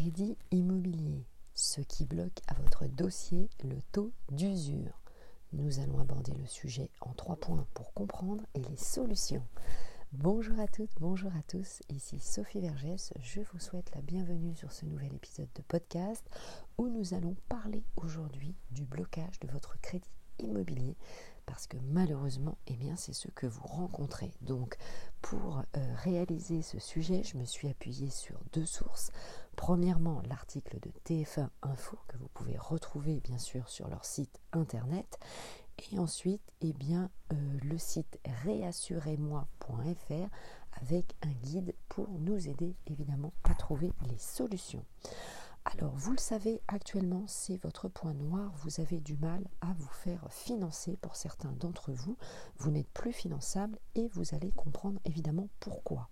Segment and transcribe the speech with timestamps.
[0.00, 4.98] crédit immobilier, ce qui bloque à votre dossier le taux d'usure.
[5.52, 9.46] Nous allons aborder le sujet en trois points pour comprendre et les solutions.
[10.12, 14.72] Bonjour à toutes, bonjour à tous, ici Sophie Vergès, je vous souhaite la bienvenue sur
[14.72, 16.24] ce nouvel épisode de podcast
[16.78, 20.08] où nous allons parler aujourd'hui du blocage de votre crédit
[20.38, 20.96] immobilier
[21.50, 24.30] parce que malheureusement, eh bien, c'est ce que vous rencontrez.
[24.40, 24.76] Donc,
[25.20, 29.10] pour euh, réaliser ce sujet, je me suis appuyée sur deux sources.
[29.60, 35.18] Premièrement, l'article de TF1 Info que vous pouvez retrouver bien sûr sur leur site internet.
[35.92, 40.28] Et ensuite, eh bien, euh, le site réassurez-moi.fr
[40.80, 44.86] avec un guide pour nous aider évidemment à trouver les solutions.
[45.66, 48.54] Alors, vous le savez, actuellement, c'est votre point noir.
[48.64, 52.16] Vous avez du mal à vous faire financer pour certains d'entre vous.
[52.56, 56.08] Vous n'êtes plus finançable et vous allez comprendre évidemment pourquoi.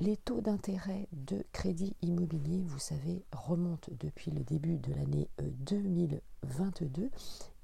[0.00, 7.02] Les taux d'intérêt de crédit immobilier, vous savez, remontent depuis le début de l'année 2022
[7.02, 7.08] euh,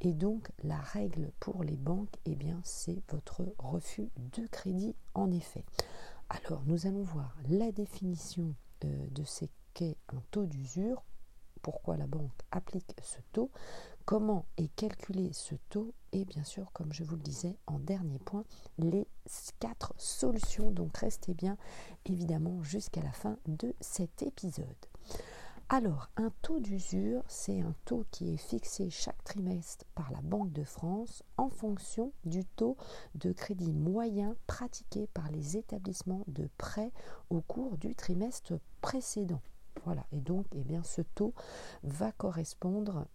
[0.00, 5.30] et donc la règle pour les banques, eh bien, c'est votre refus de crédit en
[5.30, 5.64] effet.
[6.28, 11.04] Alors, nous allons voir la définition euh, de ces qu'est un taux d'usure,
[11.62, 13.52] pourquoi la banque applique ce taux,
[14.04, 18.18] comment est calculé ce taux et bien sûr, comme je vous le disais en dernier
[18.18, 18.44] point,
[18.78, 19.06] les
[19.58, 20.70] quatre solutions.
[20.70, 21.56] Donc restez bien
[22.04, 24.66] évidemment jusqu'à la fin de cet épisode.
[25.70, 30.52] Alors, un taux d'usure, c'est un taux qui est fixé chaque trimestre par la Banque
[30.52, 32.76] de France en fonction du taux
[33.14, 36.92] de crédit moyen pratiqué par les établissements de prêt
[37.30, 39.40] au cours du trimestre précédent.
[39.84, 41.34] Voilà, et donc eh bien, ce taux
[41.82, 43.06] va correspondre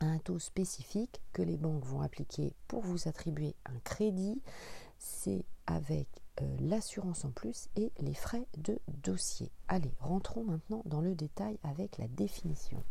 [0.00, 4.40] un taux spécifique que les banques vont appliquer pour vous attribuer un crédit.
[4.98, 6.08] C'est avec
[6.40, 9.50] euh, l'assurance en plus et les frais de dossier.
[9.68, 12.82] Allez, rentrons maintenant dans le détail avec la définition.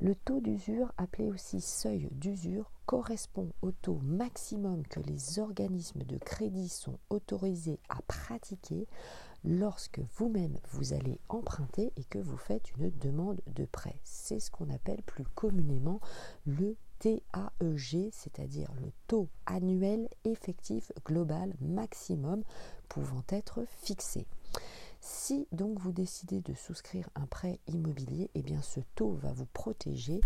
[0.00, 6.18] Le taux d'usure, appelé aussi seuil d'usure, correspond au taux maximum que les organismes de
[6.18, 8.86] crédit sont autorisés à pratiquer
[9.44, 13.98] lorsque vous-même vous allez emprunter et que vous faites une demande de prêt.
[14.04, 16.00] C'est ce qu'on appelle plus communément
[16.46, 22.42] le TAEG, c'est-à-dire le taux annuel effectif global maximum
[22.88, 24.26] pouvant être fixé.
[25.00, 29.46] Si donc vous décidez de souscrire un prêt immobilier, eh bien ce taux va vous
[29.46, 30.20] protéger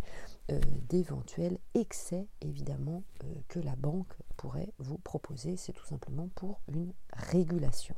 [0.51, 0.59] euh,
[0.89, 5.57] d'éventuels excès évidemment euh, que la banque pourrait vous proposer.
[5.57, 7.95] C'est tout simplement pour une régulation.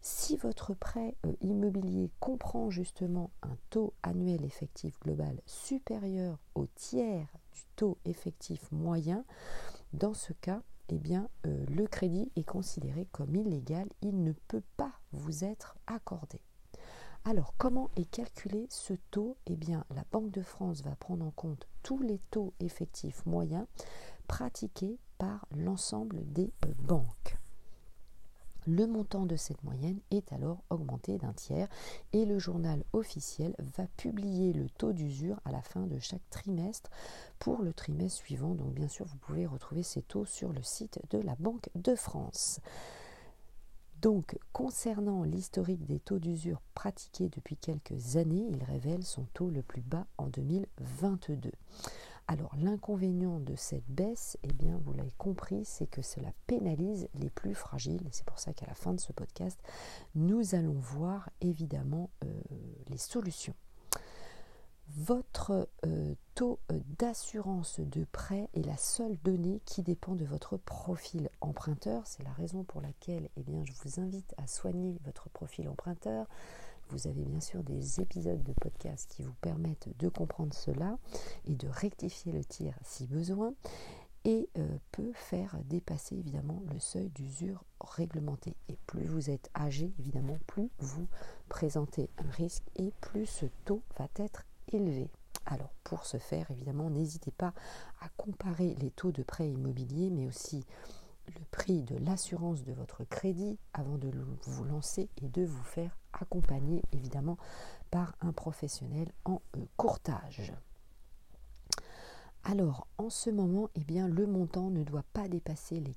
[0.00, 7.28] Si votre prêt euh, immobilier comprend justement un taux annuel effectif global supérieur au tiers
[7.52, 9.24] du taux effectif moyen,
[9.92, 14.64] dans ce cas, eh bien, euh, le crédit est considéré comme illégal, il ne peut
[14.76, 16.40] pas vous être accordé.
[17.24, 19.36] Alors, comment est calculé ce taux?
[19.46, 23.66] Eh la Banque de France va prendre en compte tous les taux effectifs moyens
[24.26, 27.38] pratiqués par l'ensemble des euh, banques.
[28.66, 31.68] Le montant de cette moyenne est alors augmenté d'un tiers
[32.12, 36.90] et le journal officiel va publier le taux d'usure à la fin de chaque trimestre
[37.40, 38.54] pour le trimestre suivant.
[38.54, 41.96] Donc bien sûr, vous pouvez retrouver ces taux sur le site de la Banque de
[41.96, 42.60] France.
[44.00, 49.62] Donc, concernant l'historique des taux d'usure pratiqués depuis quelques années, il révèle son taux le
[49.62, 51.52] plus bas en 2022.
[52.28, 57.30] Alors l'inconvénient de cette baisse, eh bien vous l'avez compris, c'est que cela pénalise les
[57.30, 58.08] plus fragiles.
[58.10, 59.60] C'est pour ça qu'à la fin de ce podcast,
[60.14, 62.28] nous allons voir évidemment euh,
[62.88, 63.54] les solutions.
[64.94, 70.58] Votre euh, taux euh, d'assurance de prêt est la seule donnée qui dépend de votre
[70.58, 72.06] profil emprunteur.
[72.06, 76.26] C'est la raison pour laquelle eh je vous invite à soigner votre profil emprunteur,
[76.92, 80.98] vous avez bien sûr des épisodes de podcast qui vous permettent de comprendre cela
[81.46, 83.54] et de rectifier le tir si besoin
[84.24, 88.54] et euh, peut faire dépasser évidemment le seuil d'usure réglementé.
[88.68, 91.08] Et plus vous êtes âgé, évidemment, plus vous
[91.48, 95.08] présentez un risque et plus ce taux va être élevé.
[95.46, 97.54] Alors pour ce faire, évidemment, n'hésitez pas
[98.02, 100.62] à comparer les taux de prêt immobilier, mais aussi
[101.26, 104.12] le prix de l'assurance de votre crédit avant de
[104.42, 107.38] vous lancer et de vous faire accompagner évidemment
[107.90, 110.52] par un professionnel en euh, courtage.
[112.44, 115.94] Alors en ce moment, eh bien, le montant ne doit pas dépasser les,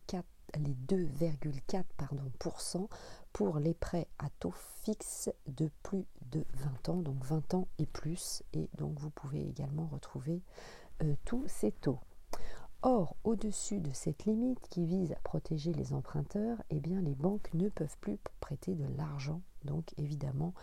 [0.59, 2.87] les 2,4%
[3.33, 4.53] pour les prêts à taux
[4.83, 8.43] fixe de plus de 20 ans, donc 20 ans et plus.
[8.53, 10.41] Et donc vous pouvez également retrouver
[11.03, 11.99] euh, tous ces taux.
[12.87, 17.51] Or, au-dessus de cette limite qui vise à protéger les emprunteurs, eh bien, les banques
[17.55, 19.41] ne peuvent plus prêter de l'argent.
[19.63, 20.53] Donc, évidemment,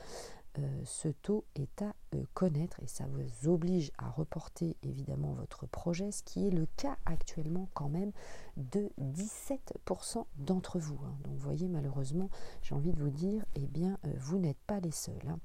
[0.85, 1.95] ce taux est à
[2.33, 6.97] connaître et ça vous oblige à reporter évidemment votre projet, ce qui est le cas
[7.07, 8.13] actuellement quand même
[8.57, 11.01] de 17% d'entre vous.
[11.05, 11.17] Hein.
[11.25, 12.29] Donc voyez malheureusement,
[12.63, 15.27] j'ai envie de vous dire, eh bien vous n'êtes pas les seuls.
[15.27, 15.39] Hein.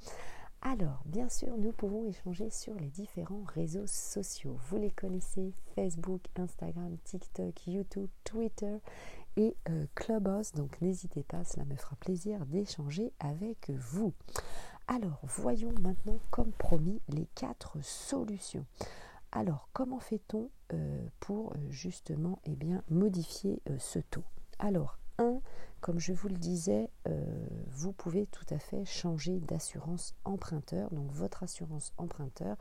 [0.61, 4.57] Alors, bien sûr, nous pouvons échanger sur les différents réseaux sociaux.
[4.69, 8.77] Vous les connaissez, Facebook, Instagram, TikTok, YouTube, Twitter
[9.37, 10.53] et euh, Clubhouse.
[10.53, 14.13] Donc n'hésitez pas, cela me fera plaisir d'échanger avec vous.
[14.87, 18.65] Alors, voyons maintenant, comme promis, les quatre solutions.
[19.31, 24.23] Alors, comment fait-on euh, pour euh, justement eh bien, modifier ce taux?
[24.59, 25.41] Alors, 1,
[25.79, 27.23] comme je vous le disais, euh,
[27.67, 30.89] vous pouvez tout à fait changer d'assurance emprunteur.
[30.91, 32.57] Donc votre assurance emprunteur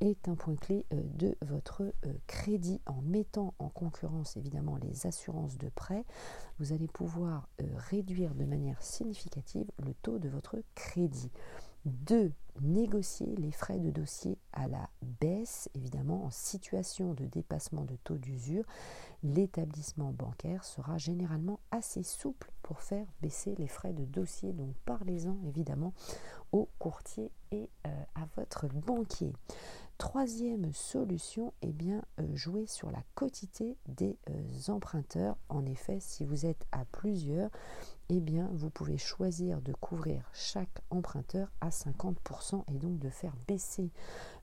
[0.00, 2.80] est un point clé euh, de votre euh, crédit.
[2.86, 6.04] En mettant en concurrence évidemment les assurances de prêt,
[6.58, 7.48] vous allez pouvoir
[7.90, 11.30] réduire de manière significative le taux de votre crédit.
[11.84, 12.32] 2.
[12.60, 14.88] Négocier les frais de dossier à la
[15.20, 18.64] baisse, évidemment en situation de dépassement de taux d'usure.
[19.24, 24.52] L'établissement bancaire sera généralement assez souple pour faire baisser les frais de dossier.
[24.52, 25.94] Donc parlez-en évidemment
[26.52, 29.32] au courtier et euh, à votre banquier.
[29.98, 35.36] Troisième solution, eh bien, euh, jouer sur la quotité des euh, emprunteurs.
[35.48, 37.50] En effet, si vous êtes à plusieurs,
[38.08, 43.34] eh bien, vous pouvez choisir de couvrir chaque emprunteur à 50% et donc de faire
[43.48, 43.90] baisser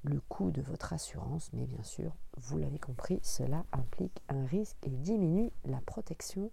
[0.04, 1.50] le coût de votre assurance.
[1.54, 6.52] Mais bien sûr, vous l'avez compris, cela implique un risque et diminue la protection,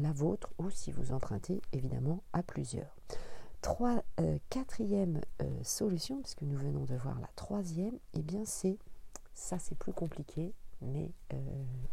[0.00, 2.94] la vôtre, ou si vous empruntez évidemment à plusieurs.
[4.20, 8.76] Euh, quatrième euh, solution, puisque nous venons de voir la troisième, eh bien c'est,
[9.34, 11.36] ça c'est plus compliqué, mais euh,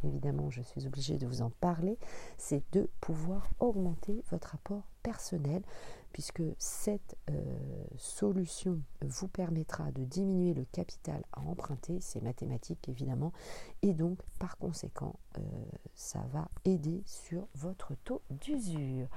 [0.03, 1.97] évidemment je suis obligée de vous en parler,
[2.37, 5.61] c'est de pouvoir augmenter votre apport personnel,
[6.11, 7.15] puisque cette
[7.97, 13.31] solution vous permettra de diminuer le capital à emprunter, c'est mathématique évidemment,
[13.81, 15.15] et donc par conséquent
[15.93, 19.07] ça va aider sur votre taux d'usure.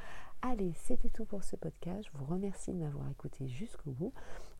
[0.42, 2.08] Allez, c'était tout pour ce podcast.
[2.12, 4.12] Je vous remercie de m'avoir écouté jusqu'au bout.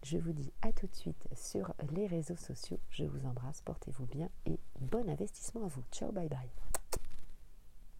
[0.05, 2.79] Je vous dis à tout de suite sur les réseaux sociaux.
[2.88, 5.82] Je vous embrasse, portez-vous bien et bon investissement à vous.
[5.90, 6.49] Ciao, bye bye.